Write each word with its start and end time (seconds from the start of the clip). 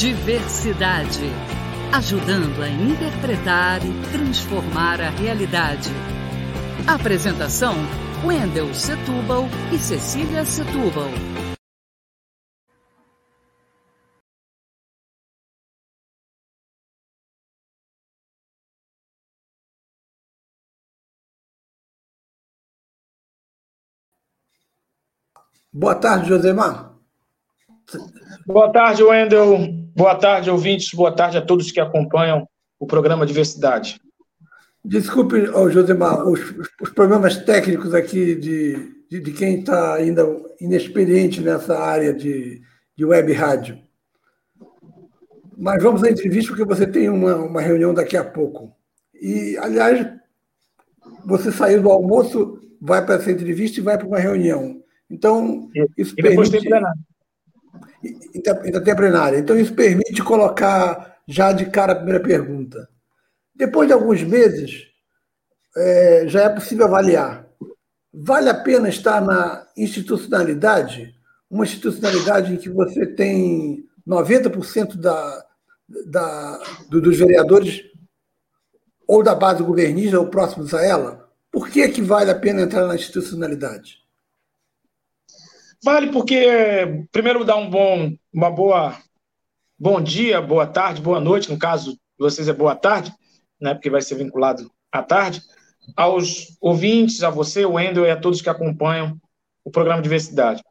Diversidade. 0.00 1.26
Ajudando 1.92 2.62
a 2.62 2.68
interpretar 2.70 3.84
e 3.84 3.92
transformar 4.10 4.98
a 4.98 5.10
realidade. 5.10 5.90
Apresentação: 6.86 7.74
Wendel 8.24 8.74
Setúbal 8.74 9.44
e 9.70 9.76
Cecília 9.76 10.42
Setúbal. 10.46 11.10
Boa 25.70 25.94
tarde, 25.94 26.30
Josemar. 26.30 26.89
Boa 28.46 28.70
tarde, 28.72 29.02
Wendel. 29.02 29.58
Boa 29.96 30.14
tarde, 30.14 30.50
ouvintes. 30.50 30.90
Boa 30.92 31.12
tarde 31.12 31.38
a 31.38 31.42
todos 31.42 31.72
que 31.72 31.80
acompanham 31.80 32.46
o 32.78 32.86
programa 32.86 33.26
Diversidade. 33.26 34.00
Desculpe, 34.84 35.46
Josemar, 35.70 36.26
os, 36.26 36.40
os, 36.80 36.90
problemas 36.90 37.36
técnicos 37.36 37.92
aqui 37.92 38.34
de, 38.34 39.04
de, 39.10 39.20
de 39.20 39.32
quem 39.32 39.60
está 39.60 39.94
ainda 39.94 40.24
inexperiente 40.58 41.40
nessa 41.42 41.78
área 41.78 42.14
de, 42.14 42.62
de 42.96 43.04
web 43.04 43.30
rádio. 43.32 43.78
Mas 45.56 45.82
vamos 45.82 46.02
à 46.02 46.10
entrevista, 46.10 46.52
porque 46.52 46.64
você 46.64 46.86
tem 46.86 47.10
uma, 47.10 47.36
uma 47.36 47.60
reunião 47.60 47.92
daqui 47.92 48.16
a 48.16 48.24
pouco. 48.24 48.74
E, 49.20 49.58
aliás, 49.58 50.06
você 51.26 51.52
saiu 51.52 51.82
do 51.82 51.90
almoço, 51.90 52.58
vai 52.80 53.04
para 53.04 53.16
essa 53.16 53.30
entrevista 53.30 53.78
e 53.78 53.82
vai 53.82 53.98
para 53.98 54.06
uma 54.06 54.18
reunião. 54.18 54.82
Então, 55.10 55.68
isso 55.98 56.14
e 56.16 56.22
depois 56.22 56.48
permite... 56.48 56.62
tem 56.62 56.70
plenário. 56.70 57.09
Ainda, 58.34 58.62
ainda 58.62 58.80
tem 58.80 58.92
a 58.92 58.96
plenária. 58.96 59.38
Então, 59.38 59.58
isso 59.58 59.74
permite 59.74 60.22
colocar 60.22 61.18
já 61.26 61.52
de 61.52 61.66
cara 61.66 61.92
a 61.92 61.96
primeira 61.96 62.20
pergunta. 62.20 62.88
Depois 63.54 63.86
de 63.86 63.92
alguns 63.92 64.22
meses, 64.22 64.86
é, 65.76 66.24
já 66.26 66.42
é 66.44 66.48
possível 66.48 66.86
avaliar. 66.86 67.46
Vale 68.12 68.48
a 68.48 68.54
pena 68.54 68.88
estar 68.88 69.20
na 69.20 69.66
institucionalidade? 69.76 71.14
Uma 71.48 71.64
institucionalidade 71.64 72.52
em 72.52 72.56
que 72.56 72.68
você 72.68 73.06
tem 73.06 73.84
90% 74.06 74.96
da, 74.96 75.44
da, 76.06 76.62
do, 76.88 77.00
dos 77.00 77.18
vereadores 77.18 77.82
ou 79.06 79.22
da 79.22 79.34
base 79.34 79.62
governista 79.62 80.18
ou 80.18 80.26
próximos 80.26 80.74
a 80.74 80.84
ela? 80.84 81.28
Por 81.50 81.68
que, 81.68 81.88
que 81.88 82.02
vale 82.02 82.30
a 82.30 82.38
pena 82.38 82.62
entrar 82.62 82.86
na 82.86 82.94
institucionalidade? 82.94 83.99
Vale 85.82 86.12
porque, 86.12 87.06
primeiro, 87.10 87.44
dá 87.44 87.56
um 87.56 87.70
bom, 87.70 88.12
uma 88.32 88.50
boa 88.50 88.98
bom 89.78 89.98
dia, 89.98 90.38
boa 90.40 90.66
tarde, 90.66 91.00
boa 91.00 91.18
noite, 91.18 91.50
no 91.50 91.58
caso 91.58 91.92
de 91.92 91.98
vocês 92.18 92.48
é 92.48 92.52
boa 92.52 92.76
tarde, 92.76 93.10
né, 93.58 93.72
porque 93.72 93.88
vai 93.88 94.02
ser 94.02 94.16
vinculado 94.16 94.70
à 94.92 95.02
tarde, 95.02 95.40
aos 95.96 96.54
ouvintes, 96.60 97.22
a 97.22 97.30
você, 97.30 97.64
o 97.64 97.72
Wendel 97.72 98.04
e 98.04 98.10
a 98.10 98.20
todos 98.20 98.42
que 98.42 98.50
acompanham 98.50 99.18
o 99.64 99.70
programa 99.70 100.02
Diversidade. 100.02 100.62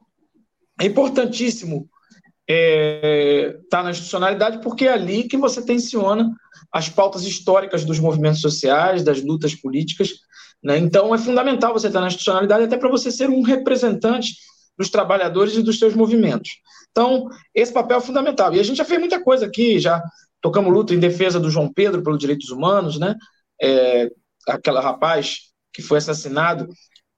É 0.79 0.85
importantíssimo 0.85 1.89
estar 2.47 2.55
é, 2.55 3.57
tá 3.67 3.81
na 3.81 3.89
institucionalidade 3.89 4.61
porque 4.61 4.85
é 4.85 4.93
ali 4.93 5.23
que 5.23 5.37
você 5.37 5.65
tensiona 5.65 6.31
as 6.71 6.87
pautas 6.87 7.23
históricas 7.23 7.83
dos 7.83 7.99
movimentos 7.99 8.41
sociais, 8.41 9.03
das 9.03 9.23
lutas 9.23 9.55
políticas. 9.55 10.11
Né? 10.63 10.77
Então, 10.77 11.15
é 11.15 11.17
fundamental 11.17 11.73
você 11.73 11.87
estar 11.87 12.01
na 12.01 12.07
institucionalidade 12.07 12.65
até 12.65 12.77
para 12.77 12.89
você 12.89 13.11
ser 13.11 13.27
um 13.29 13.41
representante 13.41 14.35
dos 14.79 14.89
trabalhadores 14.89 15.55
e 15.55 15.61
dos 15.61 15.77
seus 15.77 15.93
movimentos. 15.93 16.51
Então, 16.89 17.27
esse 17.53 17.73
papel 17.73 17.97
é 17.97 18.01
fundamental. 18.01 18.53
E 18.53 18.59
a 18.59 18.63
gente 18.63 18.77
já 18.77 18.85
fez 18.85 18.97
muita 18.97 19.21
coisa 19.21 19.45
aqui, 19.45 19.77
já 19.77 20.01
tocamos 20.41 20.73
luta 20.73 20.95
em 20.95 20.99
defesa 20.99 21.37
do 21.37 21.49
João 21.49 21.71
Pedro 21.71 22.01
pelos 22.01 22.17
direitos 22.17 22.49
humanos, 22.49 22.97
né? 22.97 23.13
É, 23.61 24.09
aquela 24.47 24.79
rapaz 24.79 25.49
que 25.73 25.81
foi 25.81 25.97
assassinado 25.97 26.65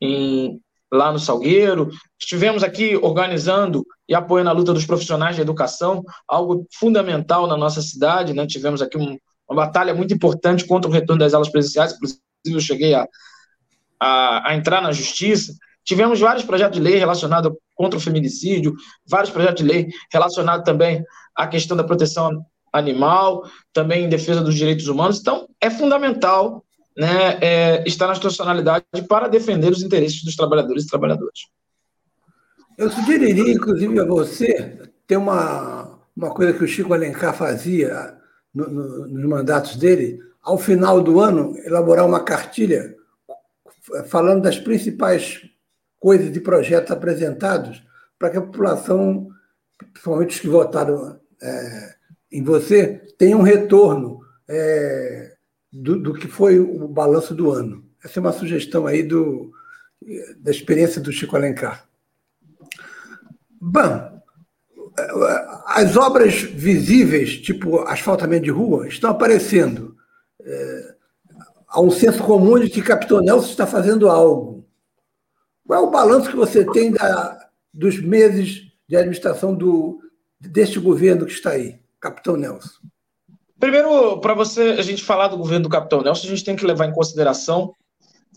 em, 0.02 0.60
lá 0.92 1.12
no 1.12 1.20
Salgueiro. 1.20 1.90
Estivemos 2.20 2.64
aqui 2.64 2.96
organizando 2.96 3.86
e 4.10 4.16
apoiando 4.16 4.50
a 4.50 4.54
luta 4.54 4.74
dos 4.74 4.86
profissionais 4.86 5.36
de 5.36 5.42
educação, 5.42 6.04
algo 6.28 6.68
fundamental 6.74 7.46
na 7.46 7.56
nossa 7.56 7.82
cidade. 7.82 8.34
Né? 8.34 8.48
Tivemos 8.48 8.82
aqui 8.82 8.98
um, 8.98 9.18
uma 9.48 9.66
batalha 9.66 9.94
muito 9.94 10.14
importante 10.16 10.66
contra 10.66 10.90
o 10.90 10.94
retorno 10.94 11.20
das 11.20 11.36
aulas 11.36 11.50
presenciais, 11.50 11.94
inclusive 11.94 12.22
eu 12.48 12.60
cheguei 12.60 12.96
a, 12.96 13.08
a, 14.00 14.50
a 14.50 14.56
entrar 14.56 14.82
na 14.82 14.92
justiça. 14.92 15.54
Tivemos 15.84 16.20
vários 16.20 16.44
projetos 16.44 16.78
de 16.78 16.84
lei 16.84 16.98
relacionados 16.98 17.52
contra 17.76 17.98
o 17.98 18.02
feminicídio, 18.02 18.74
vários 19.08 19.32
projetos 19.32 19.64
de 19.64 19.70
lei 19.70 19.88
relacionados 20.12 20.64
também 20.64 21.04
à 21.36 21.48
questão 21.48 21.76
da 21.76 21.84
proteção 21.84 22.46
animal, 22.72 23.44
também 23.74 24.06
em 24.06 24.10
defesa 24.10 24.42
dos 24.42 24.56
direitos 24.56 24.88
humanos. 24.88 25.20
Então, 25.20 25.48
é 25.60 25.70
fundamental 25.70 26.64
né, 26.96 27.38
é, 27.42 27.84
estar 27.86 28.08
na 28.08 28.14
institucionalidade 28.14 28.86
para 29.08 29.28
defender 29.28 29.72
os 29.72 29.82
interesses 29.82 30.24
dos 30.24 30.36
trabalhadores 30.36 30.84
e 30.84 30.88
trabalhadoras. 30.88 31.48
Eu 32.78 32.90
sugeriria, 32.90 33.54
inclusive, 33.54 34.00
a 34.00 34.06
você 34.06 34.80
ter 35.06 35.18
uma, 35.18 36.00
uma 36.16 36.34
coisa 36.34 36.54
que 36.54 36.64
o 36.64 36.68
Chico 36.68 36.94
Alencar 36.94 37.36
fazia 37.36 38.16
no, 38.54 38.70
no, 38.70 39.08
nos 39.08 39.26
mandatos 39.26 39.76
dele, 39.76 40.20
ao 40.42 40.58
final 40.58 41.02
do 41.02 41.20
ano, 41.20 41.56
elaborar 41.66 42.06
uma 42.06 42.24
cartilha 42.24 42.96
falando 44.08 44.44
das 44.44 44.58
principais 44.58 45.42
coisas 46.02 46.36
e 46.36 46.40
projetos 46.42 46.92
apresentados 46.92 47.82
para 48.18 48.32
que 48.32 48.38
a 48.38 48.42
população, 48.42 49.30
principalmente 49.94 50.36
os 50.36 50.40
que 50.40 50.48
votaram 50.48 51.20
é, 51.40 51.96
em 52.32 52.44
você, 52.44 53.00
tenha 53.20 53.38
um 53.38 53.44
retorno 53.44 54.20
é, 54.50 55.36
do, 55.72 56.02
do, 56.02 56.14
que 56.14 56.28
foi 56.28 56.60
o 56.60 56.88
balanço 56.88 57.36
do 57.36 57.52
ano. 57.52 57.86
Essa 58.04 58.20
é 58.20 58.22
uma 58.22 58.34
sugestão 58.34 58.88
aí 58.88 59.04
do, 59.04 59.52
da 60.40 60.50
experiência 60.50 61.00
do 61.00 61.12
Chico 61.12 61.36
Alencar. 61.36 61.88
Bom, 63.60 64.24
as 65.68 65.96
obras 65.96 66.42
visíveis, 66.42 67.40
tipo 67.40 67.82
asfaltamento 67.82 68.46
de 68.46 68.50
rua, 68.50 68.88
estão 68.88 69.12
aparecendo. 69.12 69.96
É, 70.44 70.96
há 71.68 71.80
um 71.80 71.92
senso 71.92 72.24
comum 72.24 72.60
de 72.60 72.72
que 72.72 72.82
Capitão 72.82 73.22
Nelson 73.22 73.52
está 73.52 73.68
fazendo 73.68 74.10
algo. 74.10 74.61
Qual 75.72 75.86
é 75.86 75.88
o 75.88 75.90
balanço 75.90 76.30
que 76.30 76.36
você 76.36 76.66
tem 76.66 76.92
da, 76.92 77.48
dos 77.74 77.98
meses 77.98 78.64
de 78.90 78.98
administração 78.98 79.56
do, 79.56 80.02
deste 80.38 80.78
governo 80.78 81.26
que 81.26 81.32
está 81.32 81.52
aí, 81.52 81.80
Capitão 81.98 82.36
Nelson? 82.36 82.82
Primeiro, 83.58 84.20
para 84.20 84.34
você 84.34 84.76
a 84.78 84.82
gente 84.82 85.02
falar 85.02 85.30
do 85.30 85.38
governo 85.38 85.64
do 85.64 85.70
Capitão 85.70 86.02
Nelson, 86.02 86.28
a 86.28 86.30
gente 86.32 86.44
tem 86.44 86.58
que 86.58 86.66
levar 86.66 86.88
em 86.88 86.94
consideração 86.94 87.74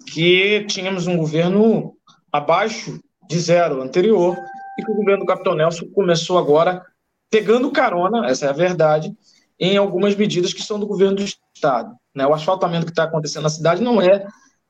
que 0.07 0.65
tínhamos 0.69 1.09
um 1.09 1.17
governo 1.17 1.97
abaixo 2.31 3.01
de 3.29 3.41
zero 3.41 3.83
anterior 3.83 4.39
e 4.79 4.85
que 4.85 4.93
o 4.93 4.95
governo 4.95 5.25
do 5.25 5.27
Capitão 5.27 5.57
Nelson 5.57 5.87
começou 5.93 6.39
agora 6.39 6.87
pegando 7.29 7.73
carona, 7.73 8.29
essa 8.29 8.47
é 8.47 8.49
a 8.49 8.53
verdade, 8.53 9.13
em 9.59 9.77
algumas 9.77 10.15
medidas 10.15 10.53
que 10.53 10.63
são 10.63 10.79
do 10.79 10.87
governo 10.87 11.17
do 11.17 11.25
Estado. 11.25 11.97
Né? 12.15 12.25
O 12.25 12.33
asfaltamento 12.33 12.87
que 12.87 12.93
está 12.93 13.03
acontecendo 13.03 13.43
na 13.43 13.51
cidade 13.51 13.83
não 13.83 14.01
é, 14.01 14.25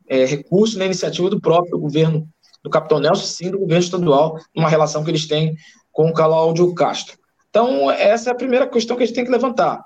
é 0.09 0.25
recurso 0.25 0.79
nem 0.79 0.87
iniciativa 0.87 1.29
do 1.29 1.39
próprio 1.39 1.79
governo 1.79 2.27
do 2.65 2.71
Capitão 2.71 2.99
Nelson, 2.99 3.27
sim 3.27 3.51
do 3.51 3.59
governo 3.59 3.85
estadual, 3.85 4.41
uma 4.57 4.71
relação 4.71 5.05
que 5.05 5.11
eles 5.11 5.29
têm 5.29 5.55
com 5.93 6.09
o 6.09 6.13
Cláudio 6.13 6.75
Castro. 6.75 7.19
Então, 7.51 7.91
essa 7.91 8.31
é 8.31 8.33
a 8.33 8.37
primeira 8.37 8.67
questão 8.67 8.97
que 8.97 9.03
a 9.03 9.07
gente 9.07 9.15
tem 9.15 9.25
que 9.25 9.31
levantar. 9.31 9.85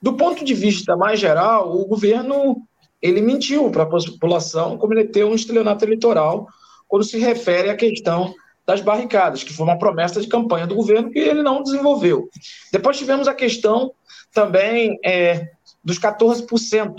Do 0.00 0.14
ponto 0.14 0.42
de 0.44 0.54
vista 0.54 0.96
mais 0.96 1.18
geral, 1.20 1.76
o 1.76 1.84
governo 1.84 2.56
ele 3.02 3.20
mentiu 3.20 3.70
para 3.70 3.82
a 3.82 3.86
população, 3.86 4.78
cometeu 4.78 5.28
um 5.28 5.34
estelionato 5.34 5.84
eleitoral 5.84 6.46
quando 6.88 7.04
se 7.04 7.18
refere 7.18 7.68
à 7.68 7.76
questão 7.76 8.32
das 8.66 8.80
barricadas, 8.80 9.42
que 9.42 9.52
foi 9.52 9.64
uma 9.64 9.78
promessa 9.78 10.20
de 10.20 10.28
campanha 10.28 10.66
do 10.66 10.74
governo 10.76 11.10
que 11.10 11.18
ele 11.18 11.42
não 11.42 11.62
desenvolveu. 11.62 12.28
Depois 12.72 12.96
tivemos 12.96 13.26
a 13.26 13.34
questão 13.34 13.92
também 14.32 14.98
é, 15.04 15.50
dos 15.82 15.98
14%, 15.98 16.94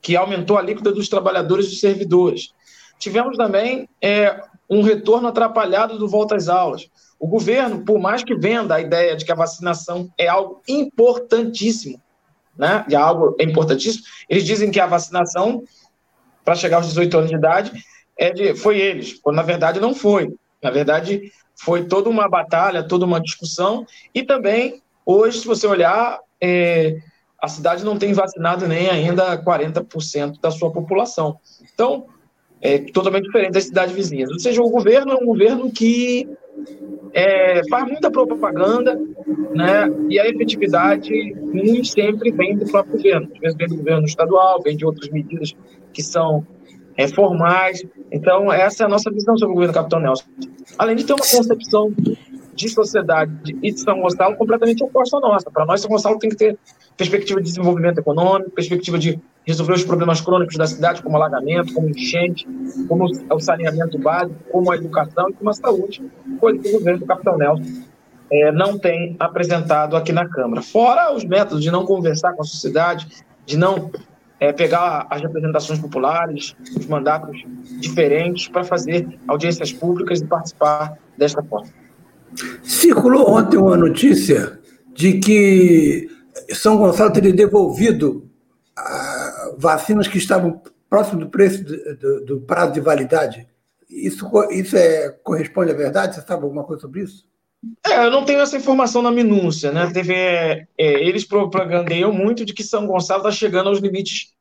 que 0.00 0.16
aumentou 0.16 0.56
a 0.56 0.62
líquida 0.62 0.90
dos 0.90 1.08
trabalhadores 1.08 1.66
e 1.66 1.70
dos 1.70 1.80
servidores. 1.80 2.52
Tivemos 2.98 3.36
também 3.36 3.88
é, 4.00 4.40
um 4.68 4.82
retorno 4.82 5.28
atrapalhado 5.28 5.98
do 5.98 6.08
volta 6.08 6.36
às 6.36 6.48
aulas. 6.48 6.88
O 7.18 7.26
governo, 7.26 7.84
por 7.84 7.98
mais 7.98 8.22
que 8.24 8.34
venda 8.34 8.74
a 8.74 8.80
ideia 8.80 9.16
de 9.16 9.24
que 9.24 9.32
a 9.32 9.36
vacinação 9.36 10.10
é 10.18 10.26
algo 10.26 10.62
importantíssimo, 10.68 12.00
né? 12.56 12.84
E 12.88 12.94
é 12.94 12.98
algo 12.98 13.36
importantíssimo, 13.40 14.04
eles 14.28 14.44
dizem 14.44 14.70
que 14.70 14.80
a 14.80 14.86
vacinação 14.86 15.62
para 16.44 16.54
chegar 16.54 16.76
aos 16.76 16.88
18 16.88 17.18
anos 17.18 17.30
de 17.30 17.36
idade 17.36 17.72
é 18.18 18.30
de, 18.30 18.54
foi 18.54 18.78
eles, 18.78 19.18
quando 19.20 19.36
na 19.36 19.42
verdade 19.42 19.80
não 19.80 19.94
foi. 19.94 20.34
Na 20.62 20.70
verdade, 20.70 21.32
foi 21.56 21.84
toda 21.84 22.08
uma 22.08 22.28
batalha, 22.28 22.86
toda 22.86 23.04
uma 23.04 23.20
discussão, 23.20 23.86
e 24.14 24.22
também, 24.22 24.82
hoje, 25.04 25.40
se 25.40 25.46
você 25.46 25.66
olhar, 25.66 26.18
é, 26.40 26.96
a 27.40 27.48
cidade 27.48 27.84
não 27.84 27.98
tem 27.98 28.12
vacinado 28.12 28.66
nem 28.66 28.88
ainda 28.88 29.36
40% 29.42 30.40
da 30.40 30.50
sua 30.50 30.72
população. 30.72 31.38
Então, 31.74 32.06
é 32.64 32.78
totalmente 32.78 33.24
diferente 33.24 33.52
das 33.52 33.64
cidades 33.64 33.94
vizinhas. 33.94 34.30
Ou 34.30 34.38
seja, 34.40 34.62
o 34.62 34.70
governo 34.70 35.12
é 35.12 35.16
um 35.16 35.26
governo 35.26 35.70
que 35.70 36.26
é, 37.12 37.60
faz 37.68 37.86
muita 37.86 38.10
propaganda, 38.10 38.98
né? 39.54 39.86
E 40.08 40.18
a 40.18 40.26
efetividade 40.26 41.12
nem 41.52 41.84
sempre 41.84 42.32
vem 42.32 42.56
do 42.56 42.64
próprio 42.64 42.96
governo. 42.96 43.28
Às 43.34 43.38
vezes 43.38 43.58
vem 43.58 43.68
do 43.68 43.76
governo 43.76 44.06
estadual, 44.06 44.62
vem 44.62 44.78
de 44.78 44.86
outras 44.86 45.10
medidas 45.10 45.54
que 45.92 46.02
são 46.02 46.46
é, 46.96 47.06
formais. 47.06 47.84
Então, 48.10 48.50
essa 48.50 48.84
é 48.84 48.86
a 48.86 48.88
nossa 48.88 49.10
visão 49.10 49.36
sobre 49.36 49.52
o 49.52 49.54
governo 49.56 49.74
Capitão 49.74 50.00
Nelson. 50.00 50.24
Além 50.78 50.96
de 50.96 51.04
ter 51.04 51.12
uma 51.12 51.26
concepção 51.26 51.92
de 52.54 52.68
sociedade 52.70 53.58
e 53.62 53.72
de 53.72 53.80
São 53.80 54.00
Gonçalo 54.00 54.36
completamente 54.36 54.82
oposta 54.82 55.18
à 55.18 55.20
nossa. 55.20 55.50
Para 55.50 55.66
nós, 55.66 55.82
São 55.82 55.90
Gonçalo 55.90 56.18
tem 56.18 56.30
que 56.30 56.36
ter 56.36 56.58
perspectiva 56.96 57.42
de 57.42 57.48
desenvolvimento 57.48 57.98
econômico, 57.98 58.52
perspectiva 58.52 58.98
de 58.98 59.20
resolver 59.46 59.74
os 59.74 59.84
problemas 59.84 60.20
crônicos 60.20 60.56
da 60.56 60.66
cidade, 60.66 61.02
como 61.02 61.16
alagamento, 61.16 61.72
como 61.74 61.88
enchente, 61.88 62.46
como 62.88 63.06
o 63.30 63.40
saneamento 63.40 63.98
básico, 63.98 64.36
como 64.50 64.72
a 64.72 64.76
educação 64.76 65.28
e 65.28 65.32
como 65.34 65.50
a 65.50 65.52
saúde, 65.52 66.02
coisa 66.40 66.58
que 66.58 66.68
o 66.68 66.72
governo 66.72 67.00
do 67.00 67.06
Capitão 67.06 67.36
Nelson 67.36 67.64
é, 68.32 68.50
não 68.50 68.78
tem 68.78 69.16
apresentado 69.20 69.96
aqui 69.96 70.12
na 70.12 70.28
Câmara. 70.28 70.62
Fora 70.62 71.14
os 71.14 71.24
métodos 71.24 71.62
de 71.62 71.70
não 71.70 71.84
conversar 71.84 72.32
com 72.32 72.42
a 72.42 72.44
sociedade, 72.44 73.06
de 73.44 73.56
não 73.56 73.90
é, 74.40 74.52
pegar 74.52 75.06
as 75.10 75.20
representações 75.20 75.78
populares, 75.78 76.54
os 76.76 76.86
mandatos 76.86 77.44
diferentes 77.80 78.48
para 78.48 78.64
fazer 78.64 79.06
audiências 79.28 79.72
públicas 79.72 80.20
e 80.20 80.26
participar 80.26 80.98
desta 81.16 81.42
forma. 81.42 81.68
Circulou 82.62 83.30
ontem 83.30 83.56
uma 83.56 83.76
notícia 83.76 84.58
de 84.94 85.18
que 85.18 86.08
São 86.50 86.76
Gonçalo 86.76 87.12
teria 87.12 87.32
devolvido 87.32 88.28
vacinas 89.58 90.08
que 90.08 90.18
estavam 90.18 90.62
próximo 90.88 91.20
do 91.20 91.30
preço 91.30 91.64
do, 91.64 91.96
do, 91.96 92.24
do 92.24 92.40
prazo 92.40 92.72
de 92.72 92.80
validade. 92.80 93.48
Isso, 93.88 94.30
isso 94.50 94.76
é, 94.76 95.10
corresponde 95.22 95.70
à 95.70 95.74
verdade? 95.74 96.14
Você 96.14 96.22
sabe 96.22 96.42
alguma 96.42 96.64
coisa 96.64 96.82
sobre 96.82 97.02
isso? 97.02 97.26
É, 97.86 98.04
eu 98.04 98.10
não 98.10 98.24
tenho 98.24 98.40
essa 98.40 98.56
informação 98.56 99.00
na 99.00 99.10
minúcia, 99.10 99.72
né? 99.72 99.90
Teve, 99.92 100.14
é, 100.14 100.66
é, 100.78 100.92
eles 101.04 101.24
propagandeiam 101.24 102.12
muito 102.12 102.44
de 102.44 102.52
que 102.52 102.62
São 102.62 102.86
Gonçalo 102.86 103.20
está 103.20 103.32
chegando 103.32 103.68
aos 103.68 103.78
limites 103.78 104.32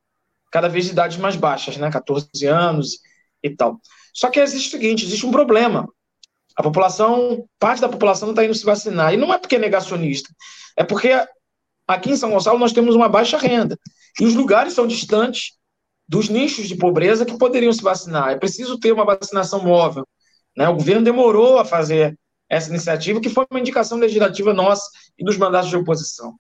cada 0.51 0.68
vez 0.68 0.86
de 0.86 0.92
idades 0.92 1.18
mais 1.18 1.36
baixas, 1.36 1.77
né? 1.77 1.89
14 1.89 2.27
anos 2.45 3.00
e 3.42 3.50
tal. 3.50 3.80
Só 4.13 4.30
que 4.30 4.39
existe 4.39 4.68
o 4.68 4.71
seguinte: 4.71 5.06
existe 5.06 5.25
um 5.25 5.31
problema. 5.31 5.88
A 6.56 6.62
população, 6.62 7.48
parte 7.57 7.81
da 7.81 7.89
população 7.89 8.27
não 8.27 8.33
está 8.33 8.45
indo 8.45 8.54
se 8.54 8.66
vacinar. 8.66 9.13
E 9.13 9.18
não 9.18 9.33
é 9.33 9.39
porque 9.39 9.56
é 9.56 9.59
negacionista, 9.59 10.30
é 10.77 10.83
porque 10.83 11.12
aqui 11.88 12.12
em 12.12 12.18
São 12.18 12.31
Gonçalo 12.31 12.59
nós 12.59 12.74
temos 12.74 12.95
uma 12.95 13.09
baixa 13.09 13.38
renda. 13.38 13.77
E 14.19 14.25
os 14.25 14.36
lugares 14.36 14.74
são 14.74 14.86
distantes 14.88 15.54
dos 16.07 16.30
nichos 16.30 16.68
de 16.68 16.75
pobreza 16.75 17.25
que 17.25 17.38
poderiam 17.38 17.71
se 17.71 17.81
vacinar. 17.81 18.30
É 18.30 18.38
preciso 18.38 18.80
ter 18.80 18.92
uma 18.92 19.06
vacinação 19.06 19.63
móvel. 19.63 20.07
Né? 20.56 20.68
O 20.68 20.75
governo 20.75 21.04
demorou 21.04 21.57
a 21.57 21.65
fazer 21.65 22.18
essa 22.50 22.69
iniciativa, 22.69 23.19
que 23.19 23.30
foi 23.30 23.45
uma 23.50 23.60
indicação 23.60 23.98
legislativa 23.98 24.54
nossa 24.54 24.83
e 25.18 25.24
dos 25.24 25.38
mandatos 25.38 25.69
de 25.69 25.75
oposição. 25.75 26.36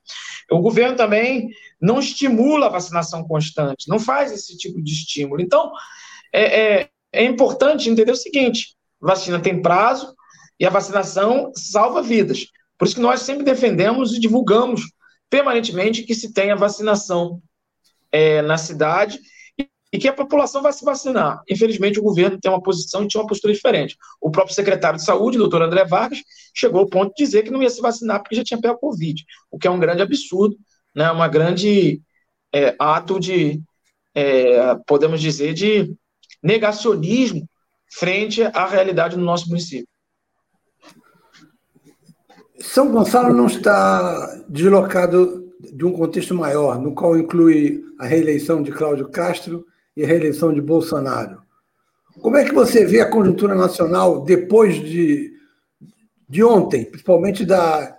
O 0.51 0.59
governo 0.59 0.95
também 0.95 1.49
não 1.81 1.99
estimula 1.99 2.67
a 2.67 2.69
vacinação 2.69 3.23
constante, 3.23 3.89
não 3.89 3.99
faz 3.99 4.31
esse 4.31 4.55
tipo 4.57 4.81
de 4.81 4.93
estímulo. 4.93 5.41
Então, 5.41 5.71
é, 6.31 6.81
é, 6.81 6.89
é 7.11 7.23
importante 7.23 7.89
entender 7.89 8.11
o 8.11 8.15
seguinte: 8.15 8.75
vacina 8.99 9.39
tem 9.39 9.61
prazo 9.61 10.13
e 10.59 10.65
a 10.65 10.69
vacinação 10.69 11.51
salva 11.55 12.01
vidas. 12.01 12.47
Por 12.77 12.85
isso 12.85 12.95
que 12.95 13.01
nós 13.01 13.21
sempre 13.21 13.43
defendemos 13.43 14.13
e 14.13 14.19
divulgamos 14.19 14.81
permanentemente 15.29 16.03
que 16.03 16.13
se 16.13 16.31
tenha 16.31 16.55
vacinação 16.55 17.41
é, 18.13 18.43
na 18.43 18.57
cidade 18.59 19.19
e 19.91 19.97
que 19.97 20.07
a 20.07 20.13
população 20.13 20.61
vai 20.61 20.71
se 20.71 20.85
vacinar. 20.85 21.41
Infelizmente, 21.49 21.99
o 21.99 22.03
governo 22.03 22.39
tem 22.39 22.49
uma 22.49 22.61
posição 22.61 23.03
e 23.03 23.07
tinha 23.07 23.21
uma 23.21 23.27
postura 23.27 23.53
diferente. 23.53 23.97
O 24.21 24.31
próprio 24.31 24.55
secretário 24.55 24.97
de 24.97 25.05
saúde, 25.05 25.37
doutor 25.37 25.61
André 25.61 25.83
Vargas, 25.85 26.19
chegou 26.53 26.81
ao 26.81 26.87
ponto 26.87 27.13
de 27.15 27.23
dizer 27.23 27.43
que 27.43 27.51
não 27.51 27.61
ia 27.61 27.69
se 27.69 27.81
vacinar 27.81 28.21
porque 28.21 28.35
já 28.35 28.43
tinha 28.43 28.61
pego 28.61 28.77
Covid, 28.77 29.23
o 29.51 29.57
que 29.57 29.67
é 29.67 29.71
um 29.71 29.79
grande 29.79 30.01
absurdo, 30.01 30.55
né? 30.95 31.11
uma 31.11 31.27
grande 31.27 32.01
é, 32.53 32.75
ato 32.79 33.19
de, 33.19 33.61
é, 34.15 34.75
podemos 34.87 35.19
dizer, 35.19 35.53
de 35.53 35.93
negacionismo 36.41 37.47
frente 37.91 38.41
à 38.43 38.65
realidade 38.65 39.15
do 39.15 39.23
nosso 39.23 39.47
município. 39.47 39.87
São 42.59 42.91
Gonçalo 42.91 43.33
não 43.33 43.45
está 43.45 44.43
deslocado 44.49 45.42
de 45.71 45.85
um 45.85 45.93
contexto 45.93 46.35
maior, 46.35 46.79
no 46.79 46.93
qual 46.93 47.17
inclui 47.17 47.83
a 47.99 48.05
reeleição 48.05 48.61
de 48.61 48.71
Cláudio 48.71 49.09
Castro 49.09 49.65
e 49.95 50.03
a 50.03 50.07
reeleição 50.07 50.53
de 50.53 50.61
Bolsonaro. 50.61 51.41
Como 52.19 52.37
é 52.37 52.43
que 52.43 52.53
você 52.53 52.85
vê 52.85 52.99
a 52.99 53.09
conjuntura 53.09 53.55
nacional 53.55 54.21
depois 54.21 54.75
de, 54.75 55.33
de 56.27 56.43
ontem, 56.43 56.85
principalmente 56.85 57.45
da, 57.45 57.97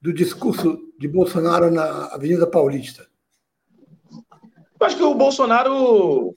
do 0.00 0.12
discurso 0.12 0.78
de 0.98 1.08
Bolsonaro 1.08 1.70
na 1.70 2.06
Avenida 2.06 2.46
Paulista? 2.46 3.06
Eu 4.80 4.86
acho 4.86 4.96
que 4.96 5.02
o 5.02 5.14
Bolsonaro 5.14 6.34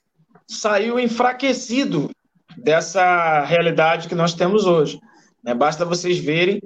saiu 0.48 1.00
enfraquecido 1.00 2.10
dessa 2.58 3.44
realidade 3.44 4.08
que 4.08 4.16
nós 4.16 4.34
temos 4.34 4.66
hoje. 4.66 5.00
Né? 5.44 5.54
Basta 5.54 5.86
vocês 5.86 6.20
verem 6.20 6.62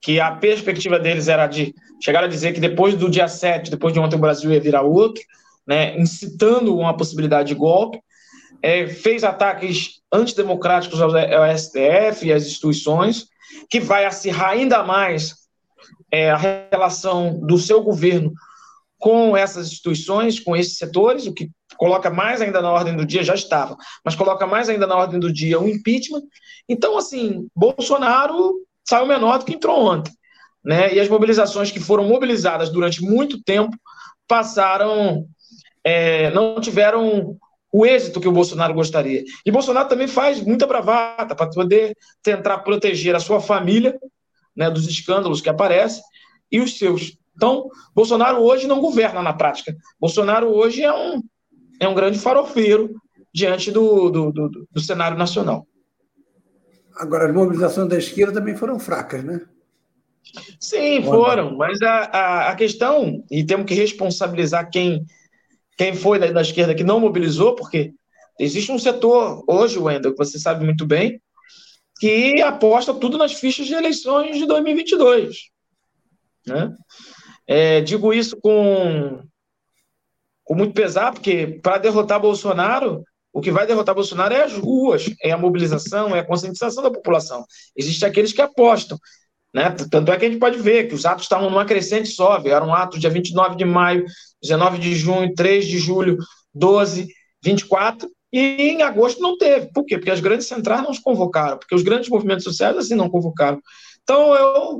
que 0.00 0.18
a 0.18 0.32
perspectiva 0.32 0.98
deles 0.98 1.28
era 1.28 1.46
de 1.46 1.74
chegar 2.02 2.24
a 2.24 2.28
dizer 2.28 2.52
que 2.52 2.60
depois 2.60 2.94
do 2.94 3.10
dia 3.10 3.28
7, 3.28 3.70
depois 3.70 3.92
de 3.92 4.00
ontem, 4.00 4.16
o 4.16 4.20
Brasil 4.20 4.50
ia 4.50 4.60
virar 4.60 4.82
outro, 4.82 5.22
né, 5.66 5.98
incitando 5.98 6.76
uma 6.76 6.96
possibilidade 6.96 7.48
de 7.48 7.54
golpe, 7.54 8.00
é, 8.62 8.86
fez 8.86 9.24
ataques 9.24 10.00
antidemocráticos 10.12 11.00
ao, 11.00 11.10
ao 11.10 11.56
STF 11.58 12.26
e 12.26 12.32
às 12.32 12.46
instituições, 12.46 13.26
que 13.68 13.80
vai 13.80 14.04
acirrar 14.04 14.50
ainda 14.50 14.82
mais 14.82 15.34
é, 16.10 16.30
a 16.30 16.36
relação 16.70 17.38
do 17.40 17.58
seu 17.58 17.82
governo 17.82 18.32
com 18.98 19.36
essas 19.36 19.68
instituições, 19.68 20.38
com 20.38 20.54
esses 20.54 20.76
setores, 20.76 21.26
o 21.26 21.32
que 21.32 21.50
coloca 21.76 22.10
mais 22.10 22.42
ainda 22.42 22.60
na 22.60 22.70
ordem 22.70 22.94
do 22.94 23.06
dia, 23.06 23.22
já 23.22 23.34
estava, 23.34 23.76
mas 24.04 24.14
coloca 24.14 24.46
mais 24.46 24.68
ainda 24.68 24.86
na 24.86 24.94
ordem 24.94 25.18
do 25.18 25.32
dia 25.32 25.58
o 25.58 25.68
impeachment. 25.68 26.22
Então, 26.68 26.98
assim, 26.98 27.48
Bolsonaro 27.56 28.54
saiu 28.90 29.06
menor 29.06 29.38
do 29.38 29.44
que 29.44 29.54
entrou 29.54 29.78
ontem. 29.78 30.12
Né? 30.64 30.92
E 30.94 30.98
as 30.98 31.08
mobilizações 31.08 31.70
que 31.70 31.78
foram 31.78 32.08
mobilizadas 32.08 32.70
durante 32.70 33.00
muito 33.00 33.40
tempo 33.40 33.76
passaram 34.26 35.26
é, 35.84 36.28
não 36.32 36.60
tiveram 36.60 37.36
o 37.72 37.86
êxito 37.86 38.20
que 38.20 38.26
o 38.26 38.32
Bolsonaro 38.32 38.74
gostaria. 38.74 39.22
E 39.46 39.52
Bolsonaro 39.52 39.88
também 39.88 40.08
faz 40.08 40.40
muita 40.40 40.66
bravata 40.66 41.36
para 41.36 41.48
poder 41.48 41.96
tentar 42.20 42.58
proteger 42.58 43.14
a 43.14 43.20
sua 43.20 43.40
família 43.40 43.96
né, 44.56 44.68
dos 44.68 44.88
escândalos 44.88 45.40
que 45.40 45.48
aparecem 45.48 46.02
e 46.50 46.58
os 46.58 46.76
seus. 46.76 47.16
Então, 47.36 47.68
Bolsonaro 47.94 48.42
hoje 48.42 48.66
não 48.66 48.80
governa 48.80 49.22
na 49.22 49.32
prática. 49.32 49.72
Bolsonaro 50.00 50.48
hoje 50.48 50.82
é 50.82 50.92
um, 50.92 51.22
é 51.78 51.86
um 51.86 51.94
grande 51.94 52.18
farofeiro 52.18 52.90
diante 53.32 53.70
do, 53.70 54.10
do, 54.10 54.32
do, 54.32 54.66
do 54.68 54.80
cenário 54.80 55.16
nacional. 55.16 55.64
Agora, 57.00 57.26
as 57.26 57.34
mobilizações 57.34 57.88
da 57.88 57.96
esquerda 57.96 58.34
também 58.34 58.54
foram 58.54 58.78
fracas, 58.78 59.24
né? 59.24 59.40
Sim, 60.60 61.02
foram, 61.02 61.56
mas 61.56 61.80
a, 61.80 62.04
a, 62.04 62.50
a 62.50 62.54
questão, 62.54 63.24
e 63.30 63.42
temos 63.42 63.66
que 63.66 63.74
responsabilizar 63.74 64.70
quem 64.70 65.06
quem 65.80 65.94
foi 65.94 66.18
da, 66.18 66.30
da 66.30 66.42
esquerda 66.42 66.74
que 66.74 66.84
não 66.84 67.00
mobilizou, 67.00 67.54
porque 67.54 67.94
existe 68.38 68.70
um 68.70 68.78
setor 68.78 69.42
hoje, 69.48 69.78
Wendel, 69.78 70.12
que 70.12 70.18
você 70.18 70.38
sabe 70.38 70.62
muito 70.62 70.84
bem, 70.84 71.18
que 71.98 72.42
aposta 72.42 72.92
tudo 72.92 73.16
nas 73.16 73.32
fichas 73.32 73.66
de 73.66 73.72
eleições 73.72 74.36
de 74.36 74.44
2022. 74.44 75.36
Né? 76.46 76.74
É, 77.46 77.80
digo 77.80 78.12
isso 78.12 78.36
com, 78.42 79.22
com 80.44 80.54
muito 80.54 80.74
pesar, 80.74 81.14
porque 81.14 81.58
para 81.62 81.78
derrotar 81.78 82.20
Bolsonaro, 82.20 83.02
o 83.32 83.40
que 83.40 83.50
vai 83.50 83.66
derrotar 83.66 83.94
Bolsonaro 83.94 84.34
é 84.34 84.42
as 84.42 84.54
ruas, 84.54 85.06
é 85.22 85.30
a 85.30 85.38
mobilização, 85.38 86.14
é 86.14 86.20
a 86.20 86.26
conscientização 86.26 86.82
da 86.82 86.90
população. 86.90 87.44
Existem 87.76 88.08
aqueles 88.08 88.32
que 88.32 88.42
apostam. 88.42 88.98
Né? 89.52 89.70
Tanto 89.90 90.12
é 90.12 90.16
que 90.16 90.24
a 90.24 90.28
gente 90.28 90.40
pode 90.40 90.58
ver 90.58 90.88
que 90.88 90.94
os 90.94 91.04
atos 91.04 91.24
estavam 91.24 91.50
numa 91.50 91.64
crescente 91.64 92.08
só. 92.08 92.38
Vieram 92.38 92.74
atos 92.74 93.00
dia 93.00 93.10
29 93.10 93.56
de 93.56 93.64
maio, 93.64 94.04
19 94.42 94.78
de 94.78 94.94
junho, 94.94 95.34
3 95.34 95.66
de 95.66 95.78
julho, 95.78 96.18
12, 96.54 97.08
24, 97.42 98.08
e 98.32 98.70
em 98.70 98.82
agosto 98.82 99.20
não 99.20 99.36
teve. 99.36 99.72
Por 99.72 99.84
quê? 99.84 99.98
Porque 99.98 100.10
as 100.10 100.20
grandes 100.20 100.46
centrais 100.46 100.82
não 100.82 100.90
os 100.90 100.98
convocaram, 100.98 101.58
porque 101.58 101.74
os 101.74 101.82
grandes 101.82 102.08
movimentos 102.08 102.44
sociais 102.44 102.76
assim 102.76 102.94
não 102.94 103.10
convocaram. 103.10 103.60
Então 104.02 104.34
eu 104.34 104.78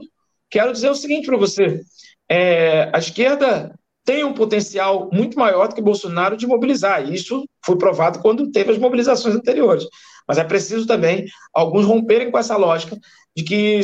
quero 0.49 0.73
dizer 0.73 0.91
o 0.91 0.95
seguinte 0.95 1.27
para 1.27 1.37
você: 1.37 1.81
é, 2.29 2.91
a 2.93 2.99
esquerda 2.99 3.75
tem 4.05 4.25
um 4.25 4.33
potencial 4.33 5.09
muito 5.13 5.39
maior 5.39 5.69
do 5.69 5.75
que 5.75 5.83
Bolsonaro 5.83 6.37
de 6.37 6.47
mobilizar. 6.47 7.11
Isso 7.13 7.45
foi 7.65 7.77
provado 7.77 8.21
quando 8.21 8.51
teve 8.51 8.73
as 8.73 8.79
mobilizações 8.79 9.35
anteriores. 9.35 9.85
Mas 10.27 10.39
é 10.39 10.45
preciso 10.45 10.87
também 10.87 11.27
alguns 11.53 11.85
romperem 11.85 12.31
com 12.31 12.39
essa 12.39 12.57
lógica 12.57 12.97
de 13.37 13.45
que 13.45 13.81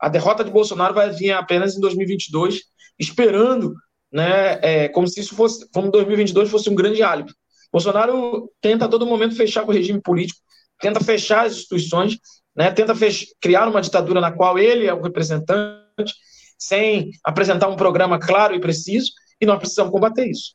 a 0.00 0.08
derrota 0.08 0.44
de 0.44 0.50
Bolsonaro 0.50 0.94
vai 0.94 1.10
vir 1.10 1.32
apenas 1.32 1.76
em 1.76 1.80
2022, 1.80 2.60
esperando 2.98 3.74
né, 4.12 4.58
é, 4.62 4.88
como 4.88 5.06
se 5.08 5.20
isso 5.20 5.34
fosse, 5.34 5.68
como 5.72 5.90
2022 5.90 6.50
fosse 6.50 6.68
um 6.68 6.74
grande 6.74 7.02
álibi. 7.02 7.32
Bolsonaro 7.72 8.50
tenta 8.60 8.84
a 8.84 8.88
todo 8.88 9.06
momento 9.06 9.34
fechar 9.34 9.64
com 9.64 9.70
o 9.70 9.74
regime 9.74 10.00
político, 10.00 10.40
tenta 10.80 11.00
fechar 11.02 11.46
as 11.46 11.54
instituições 11.54 12.18
né, 12.56 12.72
tenta 12.72 12.94
criar 13.40 13.68
uma 13.68 13.82
ditadura 13.82 14.20
na 14.20 14.32
qual 14.32 14.58
ele 14.58 14.86
é 14.86 14.94
o 14.94 15.02
representante, 15.02 16.14
sem 16.58 17.10
apresentar 17.22 17.68
um 17.68 17.76
programa 17.76 18.18
claro 18.18 18.54
e 18.54 18.60
preciso, 18.60 19.12
e 19.40 19.46
nós 19.46 19.58
precisamos 19.58 19.92
combater 19.92 20.26
isso. 20.26 20.54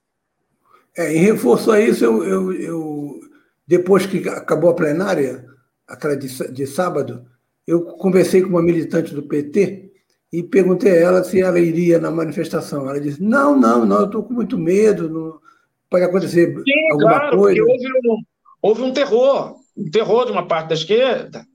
É, 0.97 1.13
em 1.15 1.19
reforço 1.19 1.71
a 1.71 1.79
isso, 1.79 2.03
eu, 2.03 2.23
eu, 2.23 2.53
eu, 2.53 3.19
depois 3.65 4.05
que 4.05 4.27
acabou 4.27 4.69
a 4.69 4.75
plenária, 4.75 5.45
aquela 5.87 6.15
de, 6.15 6.27
de 6.51 6.67
sábado, 6.67 7.25
eu 7.65 7.83
conversei 7.83 8.41
com 8.41 8.49
uma 8.49 8.61
militante 8.61 9.13
do 9.13 9.23
PT 9.23 9.91
e 10.33 10.43
perguntei 10.43 10.91
a 10.91 10.95
ela 10.95 11.23
se 11.23 11.41
ela 11.41 11.59
iria 11.59 11.99
na 11.99 12.11
manifestação. 12.11 12.89
Ela 12.89 12.99
disse: 12.99 13.21
Não, 13.21 13.57
não, 13.57 13.85
não, 13.85 13.99
eu 13.99 14.05
estou 14.05 14.23
com 14.23 14.33
muito 14.33 14.57
medo, 14.57 15.09
não, 15.09 15.39
pode 15.89 16.03
acontecer 16.03 16.53
Sim, 16.53 16.91
alguma 16.91 17.19
claro, 17.19 17.37
coisa. 17.37 17.61
Houve 17.61 17.87
um, 17.87 18.23
houve 18.61 18.81
um 18.81 18.93
terror, 18.93 19.55
um 19.77 19.89
terror 19.89 20.25
de 20.25 20.31
uma 20.31 20.47
parte 20.47 20.69
da 20.69 20.75
esquerda, 20.75 21.45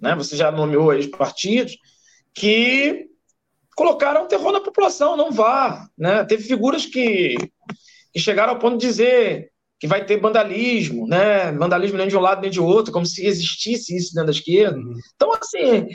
né? 0.00 0.14
você 0.14 0.36
já 0.36 0.50
nomeou 0.50 0.90
aí 0.90 1.00
os 1.00 1.06
partidos, 1.06 1.76
que 2.34 3.06
colocaram 3.76 4.28
terror 4.28 4.52
na 4.52 4.60
população, 4.60 5.16
não 5.16 5.30
vá. 5.30 5.88
Né? 5.96 6.24
Teve 6.24 6.44
figuras 6.44 6.86
que, 6.86 7.36
que 8.12 8.20
chegaram 8.20 8.52
ao 8.54 8.58
ponto 8.58 8.78
de 8.78 8.86
dizer 8.86 9.50
que 9.78 9.86
vai 9.86 10.04
ter 10.04 10.18
vandalismo, 10.18 11.06
né? 11.06 11.52
Vandalismo 11.52 11.98
nem 11.98 12.08
de 12.08 12.16
um 12.16 12.20
lado 12.20 12.40
nem 12.40 12.50
de 12.50 12.60
outro, 12.60 12.92
como 12.92 13.04
se 13.04 13.26
existisse 13.26 13.94
isso 13.94 14.14
dentro 14.14 14.26
da 14.26 14.32
esquerda. 14.32 14.78
Uhum. 14.78 14.98
Então, 15.14 15.32
assim, 15.34 15.88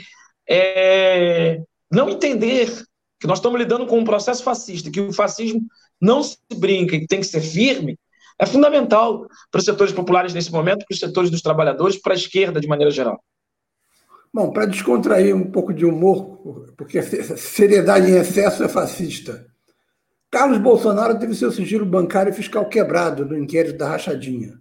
é... 0.48 1.60
não 1.90 2.08
entender 2.08 2.70
que 3.18 3.26
nós 3.26 3.38
estamos 3.38 3.58
lidando 3.58 3.86
com 3.86 3.98
um 3.98 4.04
processo 4.04 4.42
fascista, 4.42 4.90
que 4.90 5.00
o 5.00 5.12
fascismo 5.12 5.60
não 6.00 6.22
se 6.22 6.38
brinca 6.54 6.94
e 6.94 7.06
tem 7.06 7.20
que 7.20 7.26
ser 7.26 7.40
firme, 7.40 7.98
é 8.38 8.46
fundamental 8.46 9.26
para 9.50 9.58
os 9.58 9.64
setores 9.64 9.92
populares 9.92 10.32
nesse 10.32 10.50
momento, 10.50 10.86
para 10.86 10.94
os 10.94 11.00
setores 11.00 11.30
dos 11.30 11.42
trabalhadores, 11.42 12.00
para 12.00 12.14
a 12.14 12.16
esquerda 12.16 12.60
de 12.60 12.66
maneira 12.66 12.90
geral. 12.90 13.22
Bom, 14.32 14.52
para 14.52 14.66
descontrair 14.66 15.34
um 15.34 15.50
pouco 15.50 15.74
de 15.74 15.84
humor, 15.84 16.72
porque 16.76 17.02
seriedade 17.02 18.10
em 18.10 18.16
excesso 18.16 18.62
é 18.62 18.68
fascista. 18.68 19.46
Carlos 20.30 20.58
Bolsonaro 20.58 21.18
teve 21.18 21.34
seu 21.34 21.50
sigilo 21.50 21.84
bancário 21.84 22.30
e 22.30 22.34
fiscal 22.34 22.68
quebrado 22.68 23.24
no 23.24 23.36
inquérito 23.36 23.76
da 23.76 23.88
rachadinha. 23.88 24.60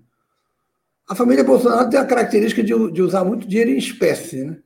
A 1.08 1.14
família 1.14 1.44
Bolsonaro 1.44 1.90
tem 1.90 2.00
a 2.00 2.06
característica 2.06 2.64
de, 2.64 2.92
de 2.92 3.02
usar 3.02 3.24
muito 3.24 3.48
dinheiro 3.48 3.70
em 3.70 3.78
espécie. 3.78 4.44
Né? 4.44 4.58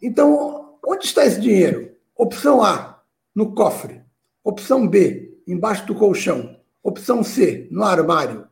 Então, 0.00 0.78
onde 0.86 1.06
está 1.06 1.26
esse 1.26 1.40
dinheiro? 1.40 1.96
Opção 2.16 2.62
A, 2.62 3.02
no 3.34 3.52
cofre. 3.54 4.02
Opção 4.44 4.86
B, 4.86 5.36
embaixo 5.46 5.86
do 5.86 5.94
colchão. 5.94 6.60
Opção 6.82 7.24
C, 7.24 7.66
no 7.72 7.82
armário. 7.82 8.46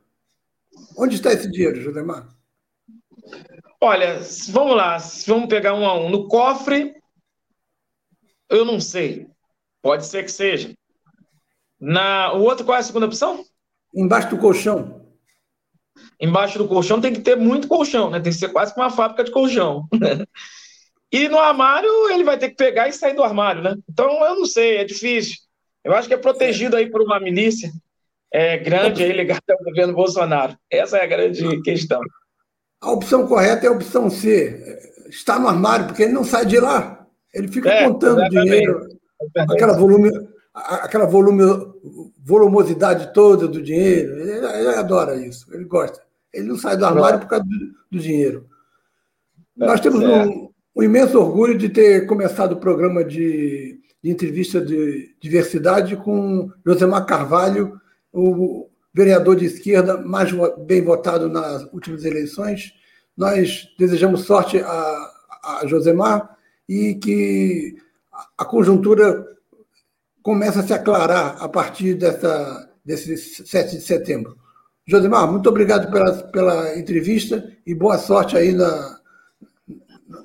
Onde 0.97 1.17
está 1.17 1.33
esse 1.33 1.49
dinheiro, 1.49 1.81
José 1.81 2.03
Olha, 3.85 4.21
vamos 4.51 4.77
lá, 4.77 4.97
vamos 5.27 5.49
pegar 5.49 5.75
um 5.75 5.85
a 5.85 5.99
um. 5.99 6.09
No 6.09 6.29
cofre, 6.29 6.95
eu 8.49 8.65
não 8.65 8.79
sei. 8.79 9.27
Pode 9.83 10.07
ser 10.07 10.23
que 10.23 10.31
seja. 10.31 10.73
Na, 11.81 12.33
o 12.33 12.43
outro, 12.43 12.65
qual 12.65 12.77
é 12.77 12.79
a 12.79 12.85
segunda 12.85 13.07
opção? 13.07 13.45
Embaixo 13.93 14.31
do 14.31 14.39
colchão. 14.39 15.05
Embaixo 16.21 16.59
do 16.59 16.69
colchão 16.69 17.01
tem 17.01 17.13
que 17.13 17.23
ter 17.23 17.35
muito 17.35 17.67
colchão, 17.67 18.09
né? 18.09 18.21
Tem 18.21 18.31
que 18.31 18.39
ser 18.39 18.51
quase 18.53 18.73
uma 18.77 18.89
fábrica 18.89 19.25
de 19.25 19.33
colchão. 19.33 19.89
e 21.11 21.29
no 21.29 21.41
armário, 21.41 22.09
ele 22.11 22.23
vai 22.23 22.39
ter 22.39 22.51
que 22.51 22.55
pegar 22.55 22.87
e 22.87 22.93
sair 22.93 23.17
do 23.17 23.25
armário, 23.25 23.63
né? 23.63 23.75
Então, 23.91 24.25
eu 24.25 24.37
não 24.37 24.47
sei, 24.47 24.77
é 24.77 24.85
difícil. 24.85 25.39
Eu 25.83 25.93
acho 25.93 26.07
que 26.07 26.15
é 26.15 26.19
protegido 26.19 26.77
aí 26.77 26.89
por 26.89 27.03
uma 27.03 27.19
milícia 27.19 27.73
é, 28.33 28.57
grande 28.59 29.03
aí 29.03 29.11
ligada 29.11 29.43
ao 29.51 29.65
governo 29.65 29.93
Bolsonaro. 29.93 30.57
Essa 30.71 30.99
é 30.99 31.03
a 31.03 31.07
grande 31.07 31.61
questão. 31.63 32.01
A 32.83 32.91
opção 32.91 33.29
correta 33.29 33.65
é 33.65 33.69
a 33.69 33.73
opção 33.73 34.11
C. 34.11 34.81
Está 35.09 35.39
no 35.39 35.47
armário, 35.47 35.87
porque 35.87 36.03
ele 36.03 36.13
não 36.13 36.25
sai 36.25 36.45
de 36.45 36.59
lá. 36.59 37.07
Ele 37.33 37.47
fica 37.47 37.71
é, 37.71 37.87
contando 37.87 38.29
dinheiro. 38.29 38.89
Aquela 39.37 39.75
volume, 39.75 40.11
aquela 40.53 41.07
volume, 41.07 41.45
volumosidade 42.25 43.15
toda 43.15 43.47
do 43.47 43.63
dinheiro. 43.63 44.19
Ele, 44.19 44.33
ele, 44.33 44.69
adora 44.75 45.15
isso, 45.15 45.47
ele 45.55 45.65
gosta. 45.65 46.03
Ele 46.35 46.49
não 46.49 46.57
sai 46.57 46.77
do 46.77 46.85
armário 46.85 47.21
por 47.21 47.29
causa 47.29 47.45
do, 47.45 47.57
do 47.91 48.03
dinheiro. 48.03 48.49
É, 49.61 49.65
Nós 49.65 49.81
temos 49.81 50.01
um, 50.01 50.51
um, 50.75 50.83
imenso 50.83 51.21
orgulho 51.21 51.57
de 51.57 51.69
ter 51.69 52.07
começado 52.07 52.53
o 52.53 52.61
programa 52.61 53.05
de, 53.05 53.79
de 54.03 54.11
entrevista 54.11 54.61
de 54.61 55.15
diversidade 55.21 55.97
com 55.97 56.51
Josemar 56.67 57.07
Carvalho, 57.07 57.81
o 58.13 58.69
vereador 58.93 59.37
de 59.37 59.47
esquerda 59.47 59.99
mais 59.99 60.31
bem 60.67 60.83
votado 60.83 61.29
nas 61.29 61.65
últimas 61.73 62.05
eleições. 62.05 62.75
Nós 63.17 63.69
desejamos 63.79 64.25
sorte 64.25 64.59
a, 64.59 65.11
a 65.43 65.67
Josemar 65.67 66.37
e 66.69 66.95
que 66.95 67.77
a 68.37 68.45
conjuntura 68.45 69.27
começa 70.23 70.61
a 70.61 70.63
se 70.63 70.73
aclarar 70.73 71.43
a 71.43 71.49
partir 71.49 71.95
dessa, 71.95 72.71
desse 72.85 73.17
7 73.17 73.77
de 73.77 73.83
setembro. 73.83 74.37
Josemar, 74.87 75.31
muito 75.31 75.49
obrigado 75.49 75.91
pela, 75.91 76.13
pela 76.25 76.79
entrevista 76.79 77.53
e 77.67 77.75
boa 77.75 77.99
sorte 77.99 78.37
aí 78.37 78.53
na, 78.53 79.01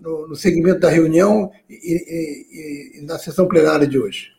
no, 0.02 0.28
no 0.30 0.36
segmento 0.36 0.80
da 0.80 0.90
reunião 0.90 1.52
e, 1.70 1.76
e, 1.76 3.00
e, 3.00 3.06
na 3.06 3.18
sessão 3.20 3.48
plenária 3.48 3.88
de 3.88 4.00
hoje. 4.00 4.32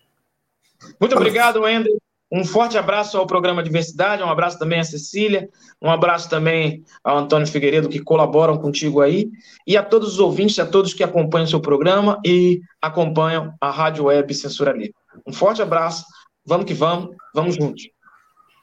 Muito 1.00 1.16
obrigado, 1.16 1.60
Wender. 1.62 1.96
Um 2.30 2.44
forte 2.44 2.76
abraço 2.76 3.16
ao 3.16 3.26
programa 3.26 3.62
Diversidade, 3.62 4.22
um 4.22 4.28
abraço 4.28 4.58
também 4.58 4.78
à 4.78 4.84
Cecília, 4.84 5.48
um 5.80 5.90
abraço 5.90 6.28
também 6.28 6.84
ao 7.02 7.16
Antônio 7.16 7.46
Figueiredo, 7.46 7.88
que 7.88 8.00
colaboram 8.00 8.58
contigo 8.58 9.00
aí, 9.00 9.30
e 9.66 9.76
a 9.76 9.82
todos 9.82 10.12
os 10.12 10.18
ouvintes, 10.18 10.58
a 10.58 10.66
todos 10.66 10.92
que 10.92 11.02
acompanham 11.02 11.46
o 11.46 11.48
seu 11.48 11.60
programa 11.60 12.20
e 12.24 12.60
acompanham 12.82 13.54
a 13.60 13.70
Rádio 13.70 14.04
Web 14.04 14.34
Censura 14.34 14.72
Livre. 14.72 14.94
Um 15.26 15.32
forte 15.32 15.62
abraço, 15.62 16.04
vamos 16.44 16.66
que 16.66 16.74
vamos, 16.74 17.16
vamos 17.34 17.56
juntos. 17.56 17.88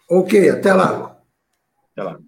Ok, 0.10 0.50
até 0.50 0.72
lá. 0.72 1.17
Até 1.91 2.03
lá. 2.03 2.19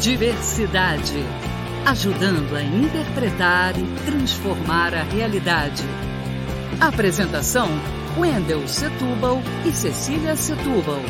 Diversidade 0.00 1.47
ajudando 1.88 2.54
a 2.54 2.62
interpretar 2.62 3.72
e 3.78 3.84
transformar 4.04 4.94
a 4.94 5.02
realidade. 5.02 5.82
Apresentação: 6.78 7.66
Wendel 8.18 8.68
Setúbal 8.68 9.40
e 9.64 9.72
Cecília 9.72 10.36
Setúbal. 10.36 11.00